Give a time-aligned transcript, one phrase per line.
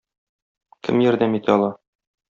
[0.87, 1.73] Кем ярдәм итә ала?